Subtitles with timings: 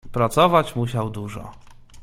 [0.11, 1.51] "Pracować musiał dużo."